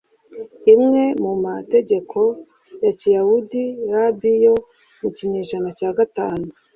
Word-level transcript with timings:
imwe 0.73 1.03
mu 1.23 1.33
mategeko 1.45 2.19
ya 2.83 2.91
Kiyahudi 2.99 3.63
rabi 3.91 4.31
yo 4.45 4.55
mu 4.99 5.09
kinyejana 5.15 5.69
cya 5.77 5.91
gatanu 5.97 6.47